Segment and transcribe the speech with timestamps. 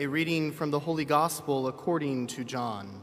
[0.00, 3.02] A reading from the Holy Gospel according to John.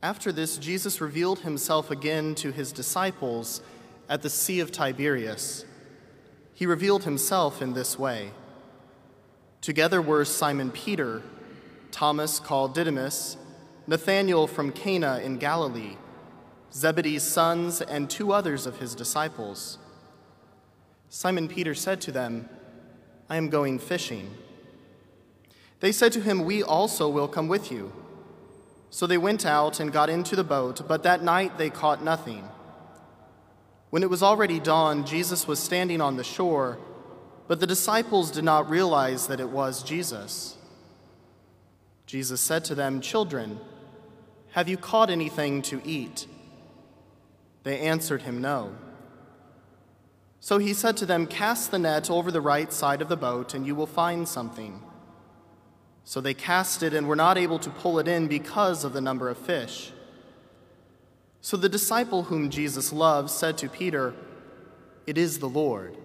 [0.00, 3.60] After this, Jesus revealed himself again to his disciples
[4.08, 5.64] at the Sea of Tiberias.
[6.54, 8.30] He revealed himself in this way.
[9.60, 11.20] Together were Simon Peter,
[11.90, 13.36] Thomas called Didymus,
[13.88, 15.96] Nathanael from Cana in Galilee,
[16.72, 19.78] Zebedee's sons, and two others of his disciples.
[21.08, 22.48] Simon Peter said to them,
[23.32, 24.30] I am going fishing.
[25.80, 27.90] They said to him, We also will come with you.
[28.90, 32.46] So they went out and got into the boat, but that night they caught nothing.
[33.88, 36.78] When it was already dawn, Jesus was standing on the shore,
[37.48, 40.58] but the disciples did not realize that it was Jesus.
[42.04, 43.58] Jesus said to them, Children,
[44.50, 46.26] have you caught anything to eat?
[47.62, 48.74] They answered him, No.
[50.42, 53.54] So he said to them, Cast the net over the right side of the boat,
[53.54, 54.82] and you will find something.
[56.02, 59.00] So they cast it and were not able to pull it in because of the
[59.00, 59.92] number of fish.
[61.40, 64.14] So the disciple whom Jesus loved said to Peter,
[65.06, 65.96] It is the Lord.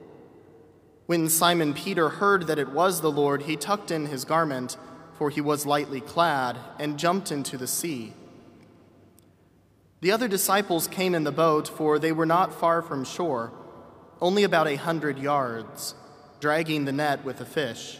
[1.07, 4.77] When Simon Peter heard that it was the Lord, he tucked in his garment,
[5.13, 8.13] for he was lightly clad, and jumped into the sea.
[10.01, 13.51] The other disciples came in the boat, for they were not far from shore
[14.21, 15.95] only about a hundred yards,
[16.39, 17.99] dragging the net with the fish.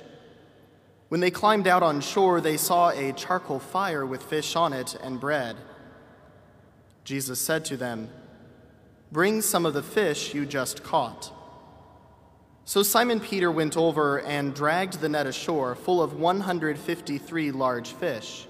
[1.09, 4.95] When they climbed out on shore, they saw a charcoal fire with fish on it
[5.01, 5.55] and bread.
[7.03, 8.09] Jesus said to them,
[9.11, 11.31] Bring some of the fish you just caught.
[12.65, 18.45] So Simon Peter went over and dragged the net ashore full of 153 large fish.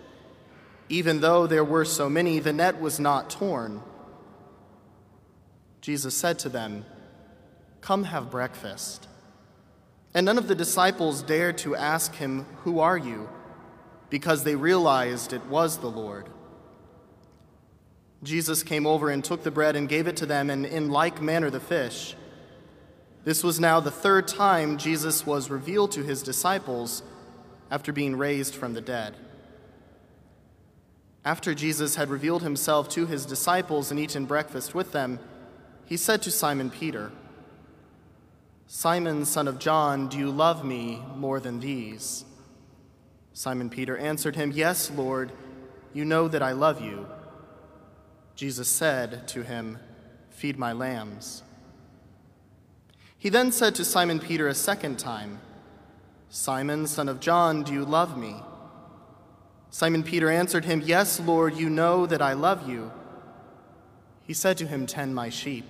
[0.89, 3.84] Even though there were so many, the net was not torn.
[5.81, 6.85] Jesus said to them,
[7.81, 9.07] Come have breakfast.
[10.13, 13.29] And none of the disciples dared to ask him, Who are you?
[14.09, 16.29] because they realized it was the Lord.
[18.23, 21.21] Jesus came over and took the bread and gave it to them, and in like
[21.21, 22.16] manner the fish.
[23.25, 27.03] This was now the third time Jesus was revealed to his disciples
[27.69, 29.16] after being raised from the dead.
[31.25, 35.19] After Jesus had revealed himself to his disciples and eaten breakfast with them,
[35.85, 37.11] he said to Simon Peter,
[38.69, 42.25] Simon, son of John, do you love me more than these?
[43.31, 45.31] Simon Peter answered him, Yes, Lord,
[45.94, 47.07] you know that I love you.
[48.35, 49.79] Jesus said to him,
[50.29, 51.44] Feed my lambs.
[53.17, 55.39] He then said to Simon Peter a second time,
[56.29, 58.35] Simon, son of John, do you love me?
[59.69, 62.91] Simon Peter answered him, Yes, Lord, you know that I love you.
[64.23, 65.66] He said to him, Tend my sheep.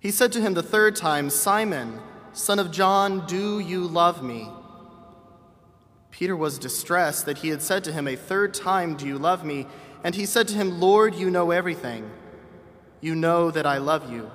[0.00, 2.00] He said to him the third time, Simon,
[2.32, 4.48] son of John, do you love me?
[6.10, 9.44] Peter was distressed that he had said to him a third time, Do you love
[9.44, 9.66] me?
[10.04, 12.10] And he said to him, Lord, you know everything.
[13.00, 14.30] You know that I love you.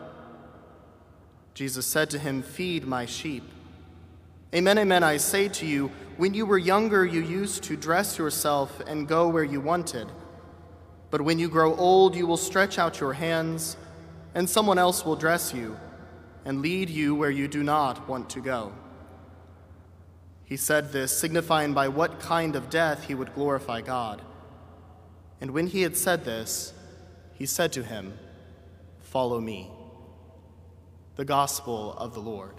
[1.54, 3.44] Jesus said to him, Feed my sheep.
[4.54, 8.80] Amen, amen, I say to you, when you were younger, you used to dress yourself
[8.86, 10.08] and go where you wanted.
[11.10, 13.78] But when you grow old, you will stretch out your hands
[14.36, 15.78] and someone else will dress you
[16.46, 18.74] and lead you where you do not want to go.
[20.46, 24.22] He said this, signifying by what kind of death he would glorify God.
[25.40, 26.74] And when he had said this,
[27.34, 28.18] he said to him,
[29.00, 29.72] Follow me.
[31.16, 32.56] The Gospel of the Lord.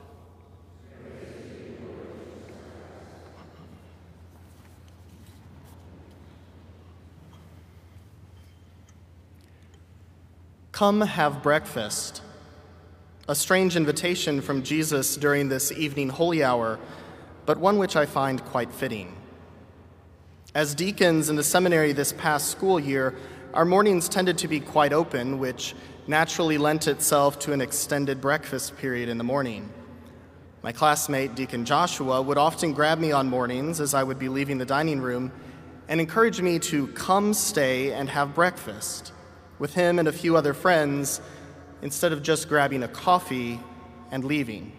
[10.74, 12.20] Come have breakfast.
[13.28, 16.80] A strange invitation from Jesus during this evening holy hour,
[17.46, 19.14] but one which I find quite fitting.
[20.52, 23.14] As deacons in the seminary this past school year,
[23.52, 25.76] our mornings tended to be quite open, which
[26.08, 29.72] naturally lent itself to an extended breakfast period in the morning.
[30.64, 34.58] My classmate, Deacon Joshua, would often grab me on mornings as I would be leaving
[34.58, 35.30] the dining room
[35.86, 39.12] and encourage me to come stay and have breakfast
[39.58, 41.20] with him and a few other friends
[41.82, 43.60] instead of just grabbing a coffee
[44.10, 44.72] and leaving.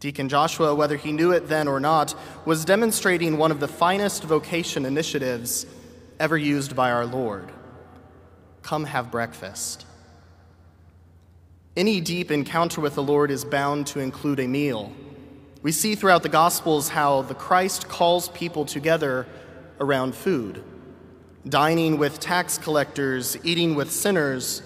[0.00, 2.14] Deacon Joshua, whether he knew it then or not,
[2.46, 5.66] was demonstrating one of the finest vocation initiatives
[6.18, 7.50] ever used by our Lord
[8.62, 9.86] come have breakfast.
[11.76, 14.92] Any deep encounter with the Lord is bound to include a meal.
[15.62, 19.26] We see throughout the Gospels how the Christ calls people together
[19.78, 20.62] around food
[21.48, 24.62] dining with tax collectors, eating with sinners,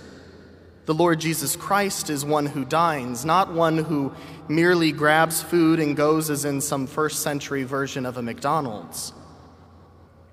[0.86, 4.12] The Lord Jesus Christ is one who dines, not one who
[4.48, 9.14] merely grabs food and goes as in some first century version of a McDonald's.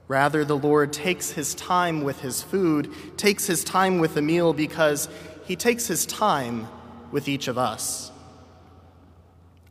[0.09, 4.51] Rather, the Lord takes his time with his food, takes his time with the meal
[4.51, 5.07] because
[5.45, 6.67] he takes his time
[7.11, 8.11] with each of us.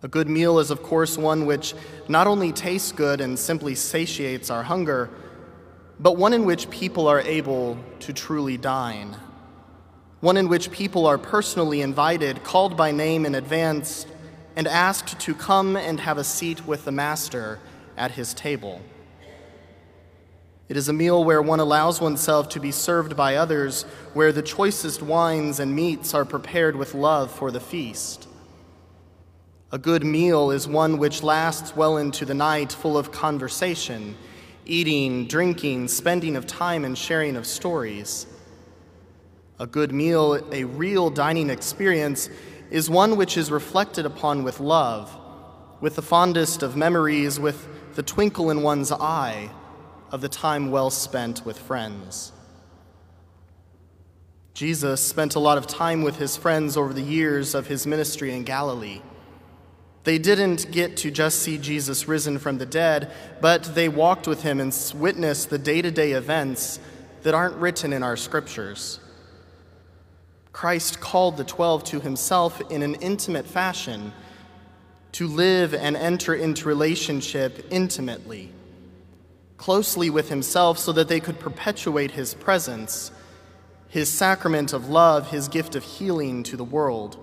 [0.03, 1.75] A good meal is, of course, one which
[2.09, 5.11] not only tastes good and simply satiates our hunger,
[6.01, 9.17] but one in which people are able to truly dine
[10.21, 14.07] one in which people are personally invited, called by name in advance,
[14.55, 17.59] and asked to come and have a seat with the Master
[17.97, 18.83] at his table.
[20.69, 24.43] It is a meal where one allows oneself to be served by others, where the
[24.43, 28.29] choicest wines and meats are prepared with love for the feast.
[29.73, 34.17] A good meal is one which lasts well into the night, full of conversation,
[34.71, 38.27] eating, drinking, spending of time, and sharing of stories.
[39.59, 42.31] A good meal, a real dining experience,
[42.71, 45.15] is one which is reflected upon with love,
[45.81, 49.51] with the fondest of memories, with the twinkle in one's eye
[50.13, 52.33] of the time well spent with friends.
[54.55, 58.33] Jesus spent a lot of time with his friends over the years of his ministry
[58.33, 59.01] in Galilee.
[60.05, 64.43] They didn't get to just see Jesus risen from the dead, but they walked with
[64.43, 66.81] him and witnessed the day to day events
[67.23, 68.99] that aren't written in our scriptures.
[70.53, 74.13] Christ called the twelve to himself in an intimate fashion
[75.13, 78.53] to live and enter into relationship intimately,
[79.59, 83.11] closely with himself, so that they could perpetuate his presence,
[83.89, 87.19] his sacrament of love, his gift of healing to the world.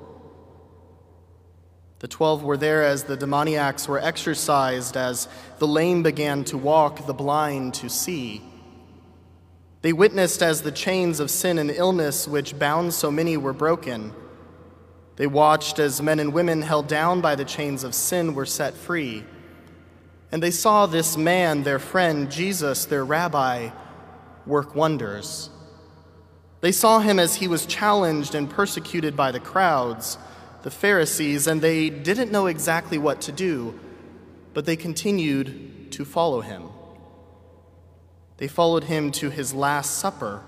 [1.99, 5.27] The twelve were there as the demoniacs were exorcised, as
[5.59, 8.43] the lame began to walk, the blind to see
[9.81, 14.13] they witnessed as the chains of sin and illness which bound so many were broken.
[15.15, 18.73] They watched as men and women held down by the chains of sin were set
[18.73, 19.23] free.
[20.31, 23.69] And they saw this man, their friend, Jesus, their rabbi,
[24.45, 25.49] work wonders.
[26.61, 30.17] They saw him as he was challenged and persecuted by the crowds,
[30.67, 33.79] the Pharisees, and they didn't know exactly what to do,
[34.53, 36.63] but they continued to follow him.
[38.35, 40.43] They followed him to his Last Supper,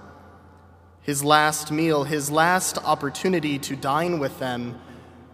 [1.02, 4.82] his last meal, his last opportunity to dine with them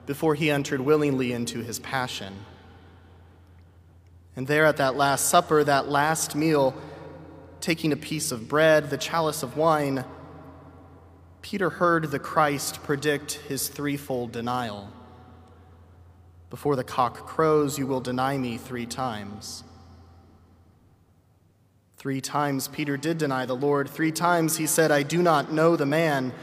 [0.06, 2.36] before he entered willingly into his passion.
[4.36, 6.76] And there at that Last Supper, that last meal,
[7.60, 10.06] taking a piece of bread, the chalice of wine,
[11.45, 14.92] Peter heard the Christ predict his threefold denial.
[16.50, 19.63] Before the cock crows, you will deny me three times.
[21.97, 23.88] Three times Peter did deny the Lord.
[23.88, 26.33] Three times he said, I do not know the man.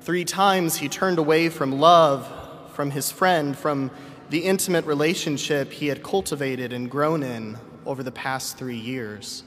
[0.00, 2.28] Three times he turned away from love,
[2.72, 3.92] from his friend, from
[4.30, 9.44] the intimate relationship he had cultivated and grown in over the past three years.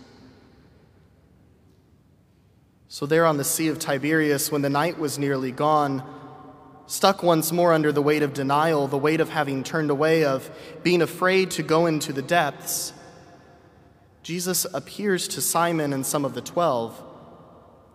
[2.87, 6.03] So, there on the Sea of Tiberias, when the night was nearly gone,
[6.85, 10.49] stuck once more under the weight of denial, the weight of having turned away, of
[10.83, 12.93] being afraid to go into the depths,
[14.21, 17.01] Jesus appears to Simon and some of the twelve,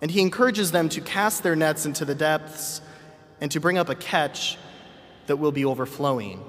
[0.00, 2.80] and he encourages them to cast their nets into the depths
[3.40, 4.58] and to bring up a catch
[5.26, 6.44] that will be overflowing.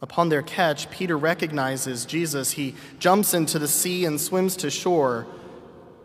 [0.00, 2.52] Upon their catch, Peter recognizes Jesus.
[2.52, 5.26] He jumps into the sea and swims to shore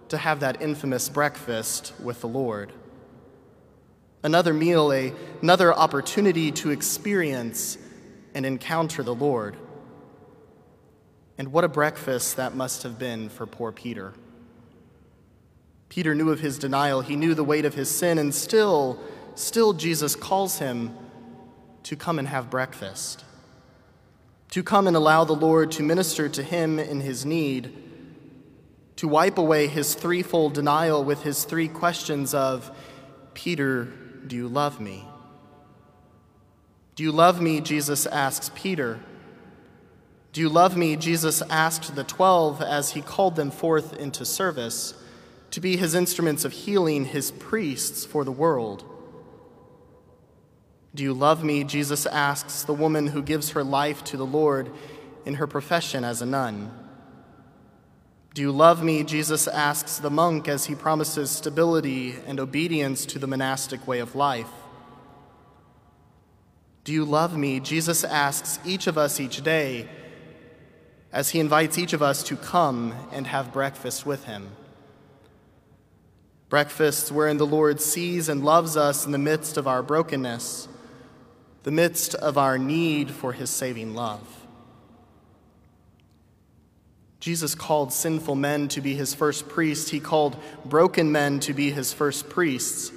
[0.10, 2.72] to have that infamous breakfast with the Lord.
[4.24, 7.78] Another meal, a, another opportunity to experience
[8.34, 9.58] and encounter the Lord.
[11.38, 14.14] And what a breakfast that must have been for poor Peter.
[15.90, 19.00] Peter knew of his denial, he knew the weight of his sin, and still,
[19.36, 20.96] still Jesus calls him
[21.84, 23.24] to come and have breakfast,
[24.52, 27.74] to come and allow the Lord to minister to him in his need,
[28.98, 32.72] to wipe away his threefold denial with his three questions of
[33.34, 33.86] Peter,
[34.26, 35.08] do you love me?
[36.96, 37.62] Do you love me?
[37.62, 39.00] Jesus asks Peter.
[40.34, 40.96] Do you love me?
[40.96, 44.96] Jesus asked the twelve as he called them forth into service
[45.52, 48.84] to be his instruments of healing, his priests for the world.
[50.96, 51.64] Do you love me?
[51.64, 54.72] Jesus asks the woman who gives her life to the Lord
[55.24, 56.72] in her profession as a nun.
[58.34, 59.04] Do you love me?
[59.04, 64.16] Jesus asks the monk as he promises stability and obedience to the monastic way of
[64.16, 64.50] life.
[66.84, 67.60] Do you love me?
[67.60, 69.90] Jesus asks each of us each day
[71.12, 74.52] as he invites each of us to come and have breakfast with him.
[76.50, 80.68] breakfasts wherein the Lord sees and loves us in the midst of our brokenness,
[81.64, 84.47] the midst of our need for his saving love.
[87.20, 89.90] Jesus called sinful men to be his first priests.
[89.90, 92.92] He called broken men to be his first priests.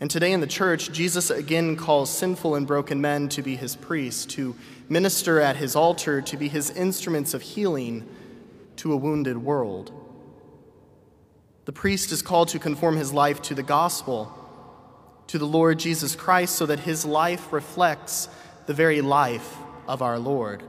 [0.00, 3.76] And today in the church, Jesus again calls sinful and broken men to be his
[3.76, 4.56] priests, to
[4.88, 8.08] minister at his altar, to be his instruments of healing
[8.76, 9.92] to a wounded world.
[11.66, 14.36] The priest is called to conform his life to the gospel,
[15.28, 18.28] to the Lord Jesus Christ, so that his life reflects
[18.66, 20.64] the very life of our Lord,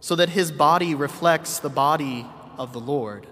[0.00, 2.26] so that his body reflects the body
[2.56, 3.26] of the Lord.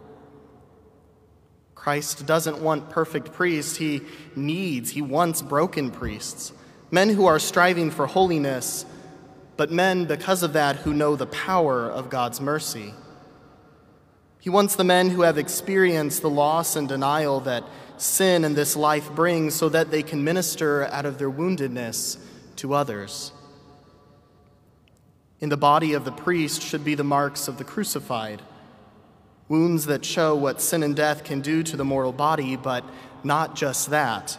[1.75, 4.03] Christ doesn't want perfect priests, he
[4.35, 6.53] needs, he wants broken priests,
[6.91, 8.85] men who are striving for holiness,
[9.57, 12.93] but men, because of that, who know the power of God's mercy.
[14.41, 17.65] He wants the men who have experienced the loss and denial that
[17.97, 22.19] sin and this life brings so that they can minister out of their woundedness
[22.57, 23.33] to others.
[25.41, 28.41] In the body of the priest should be the marks of the crucified,
[29.49, 32.85] wounds that show what sin and death can do to the mortal body, but
[33.23, 34.39] not just that.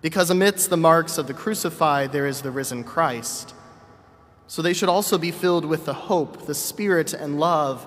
[0.00, 3.54] Because amidst the marks of the crucified, there is the risen Christ.
[4.46, 7.86] So they should also be filled with the hope, the spirit, and love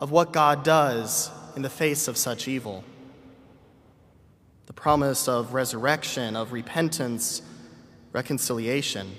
[0.00, 2.84] of what God does in the face of such evil.
[4.66, 7.42] The promise of resurrection, of repentance,
[8.12, 9.10] reconciliation.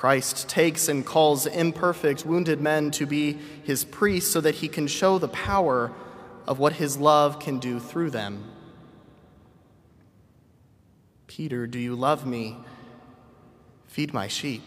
[0.00, 4.86] Christ takes and calls imperfect, wounded men to be his priests so that he can
[4.86, 5.92] show the power
[6.46, 8.50] of what his love can do through them.
[11.26, 12.56] Peter, do you love me?
[13.88, 14.62] Feed my sheep.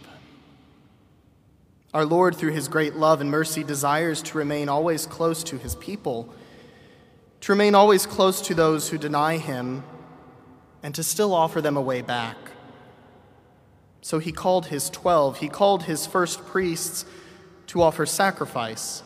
[1.96, 5.74] Our Lord, through his great love and mercy, desires to remain always close to his
[5.78, 6.32] people,
[7.42, 9.84] to remain always close to those who deny him,
[10.84, 12.38] and to still offer them a way back.
[14.04, 17.06] So he called his twelve, he called his first priests
[17.68, 19.02] to offer sacrifice,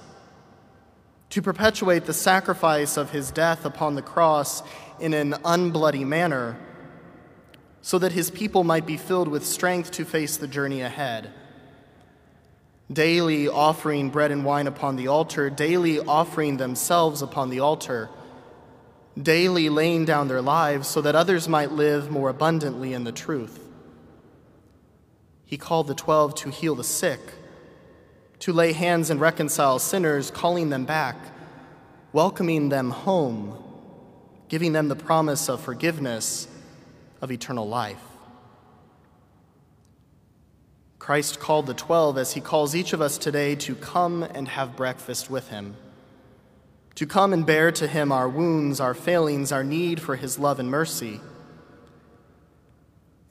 [1.29, 4.63] to perpetuate the sacrifice of his death upon the cross
[4.99, 6.57] in an unbloody manner,
[7.83, 11.31] so that his people might be filled with strength to face the journey ahead
[12.91, 18.09] daily offering bread and wine upon the altar, daily offering themselves upon the altar,
[19.21, 23.66] daily laying down their lives so that others might live more abundantly in the truth.
[25.47, 27.19] He called the twelve to heal the sick,
[28.39, 31.15] to lay hands and reconcile sinners, calling them back,
[32.11, 33.57] welcoming them home,
[34.49, 36.49] giving them the promise of forgiveness,
[37.21, 38.03] of eternal life.
[40.99, 44.75] Christ called the twelve as he calls each of us today to come and have
[44.75, 45.77] breakfast with him,
[46.95, 50.59] to come and bear to him our wounds, our failings, our need for his love
[50.59, 51.21] and mercy.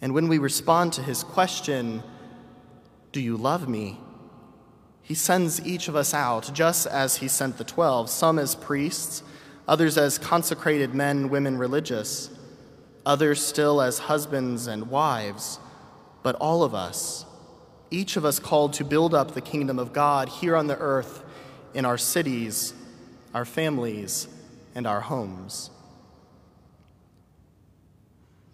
[0.06, 2.00] And when we respond to his question,
[3.10, 3.98] Do you love me?
[5.02, 9.24] He sends each of us out just as he sent the twelve, some as priests,
[9.66, 12.30] others as consecrated men, women, religious,
[13.04, 15.58] others still as husbands and wives,
[16.22, 17.26] but all of us
[17.90, 21.24] each of us called to build up the kingdom of God here on the earth
[21.74, 22.74] in our cities,
[23.34, 24.28] our families,
[24.72, 25.70] and our homes.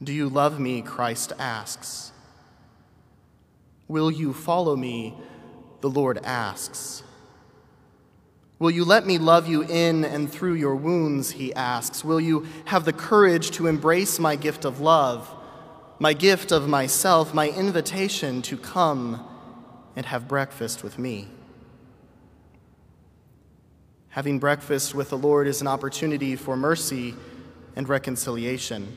[0.02, 0.82] Do you love me?
[0.82, 2.12] Christ asks.
[3.88, 5.14] Will you follow me?
[5.80, 7.02] The Lord asks.
[8.58, 11.32] Will you let me love you in and through your wounds?
[11.32, 12.04] He asks.
[12.04, 15.28] Will you have the courage to embrace my gift of love?
[16.02, 19.24] my gift of myself, my invitation to come
[19.94, 21.28] and have breakfast with me.
[24.08, 27.14] Having breakfast with the Lord is an opportunity for mercy
[27.76, 28.96] and reconciliation,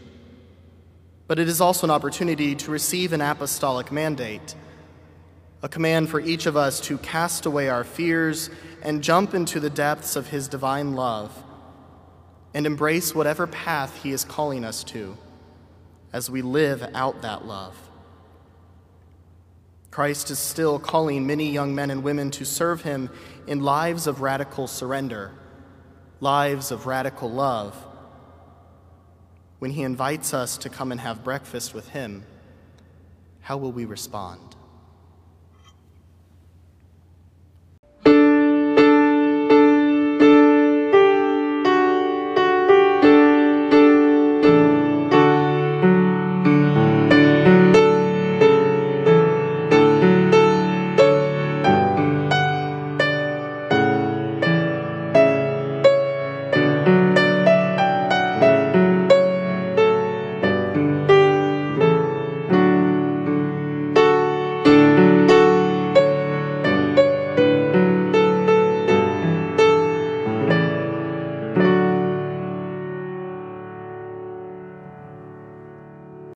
[1.28, 4.56] but it is also an opportunity to receive an apostolic mandate,
[5.62, 8.50] a command for each of us to cast away our fears
[8.82, 11.44] and jump into the depths of His divine love
[12.54, 15.18] and embrace whatever path He is calling us to
[16.14, 17.76] as we live out that love.
[19.96, 23.10] Christ is still calling many young men and women to serve him
[23.48, 25.32] in lives of radical surrender,
[26.20, 27.76] lives of radical love.
[29.66, 32.24] When he invites us to come and have breakfast with him,
[33.42, 34.55] how will we respond?